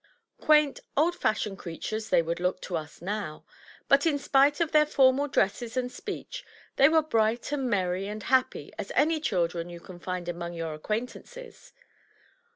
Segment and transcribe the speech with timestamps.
[0.39, 3.43] Quaint, old fashioned crea tures they would look to us now;
[3.87, 6.43] but, in spite of their formal dresses and speech,
[6.75, 10.73] they were bright and merry and happy as any children you can find among your
[10.73, 11.71] acquaintances.